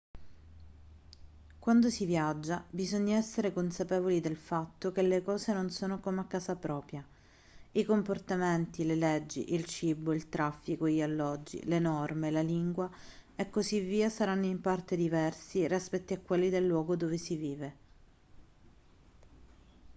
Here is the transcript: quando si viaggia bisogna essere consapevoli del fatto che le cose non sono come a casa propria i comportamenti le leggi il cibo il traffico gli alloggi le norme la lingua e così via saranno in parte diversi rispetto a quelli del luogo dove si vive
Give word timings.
quando 1.59 1.91
si 1.91 2.05
viaggia 2.07 2.65
bisogna 2.71 3.17
essere 3.17 3.53
consapevoli 3.53 4.19
del 4.19 4.35
fatto 4.35 4.91
che 4.91 5.03
le 5.03 5.21
cose 5.21 5.53
non 5.53 5.69
sono 5.69 5.99
come 5.99 6.21
a 6.21 6.25
casa 6.25 6.55
propria 6.55 7.05
i 7.73 7.83
comportamenti 7.83 8.83
le 8.83 8.95
leggi 8.95 9.53
il 9.53 9.63
cibo 9.65 10.11
il 10.11 10.27
traffico 10.27 10.89
gli 10.89 11.03
alloggi 11.03 11.63
le 11.65 11.77
norme 11.77 12.31
la 12.31 12.41
lingua 12.41 12.89
e 13.35 13.51
così 13.51 13.79
via 13.79 14.09
saranno 14.09 14.45
in 14.47 14.59
parte 14.59 14.95
diversi 14.95 15.67
rispetto 15.67 16.15
a 16.15 16.17
quelli 16.17 16.49
del 16.49 16.65
luogo 16.65 16.95
dove 16.95 17.17
si 17.19 17.35
vive 17.35 17.75